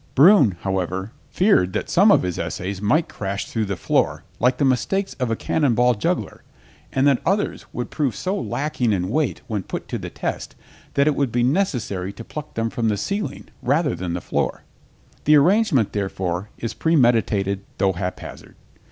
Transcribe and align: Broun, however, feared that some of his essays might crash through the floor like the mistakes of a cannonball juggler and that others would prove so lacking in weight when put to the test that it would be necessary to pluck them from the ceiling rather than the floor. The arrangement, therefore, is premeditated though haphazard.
Broun, 0.15 0.57
however, 0.61 1.11
feared 1.29 1.73
that 1.73 1.87
some 1.87 2.11
of 2.11 2.23
his 2.23 2.39
essays 2.39 2.81
might 2.81 3.07
crash 3.07 3.45
through 3.45 3.65
the 3.65 3.75
floor 3.75 4.23
like 4.39 4.57
the 4.57 4.65
mistakes 4.65 5.13
of 5.19 5.29
a 5.29 5.35
cannonball 5.35 5.93
juggler 5.93 6.41
and 6.91 7.05
that 7.05 7.21
others 7.23 7.65
would 7.71 7.91
prove 7.91 8.15
so 8.15 8.35
lacking 8.35 8.93
in 8.93 9.09
weight 9.09 9.41
when 9.45 9.61
put 9.61 9.87
to 9.89 9.99
the 9.99 10.09
test 10.09 10.55
that 10.95 11.05
it 11.05 11.13
would 11.13 11.31
be 11.31 11.43
necessary 11.43 12.11
to 12.13 12.23
pluck 12.23 12.55
them 12.55 12.71
from 12.71 12.89
the 12.89 12.97
ceiling 12.97 13.47
rather 13.61 13.93
than 13.93 14.13
the 14.13 14.21
floor. 14.21 14.63
The 15.25 15.35
arrangement, 15.35 15.93
therefore, 15.93 16.49
is 16.57 16.73
premeditated 16.73 17.63
though 17.77 17.93
haphazard. 17.93 18.55